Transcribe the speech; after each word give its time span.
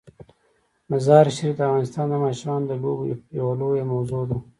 مزارشریف 0.91 1.53
د 1.57 1.61
افغانستان 1.67 2.05
د 2.09 2.13
ماشومانو 2.25 2.65
د 2.67 2.73
لوبو 2.83 3.03
یوه 3.39 3.53
لویه 3.61 3.85
موضوع 3.93 4.23
ده. 4.29 4.37